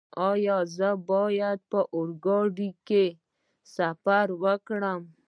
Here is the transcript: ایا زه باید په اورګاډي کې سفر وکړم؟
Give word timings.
ایا 0.29 0.57
زه 0.77 0.89
باید 1.09 1.59
په 1.71 1.79
اورګاډي 1.95 2.69
کې 2.87 3.05
سفر 3.75 4.27
وکړم؟ 4.43 5.01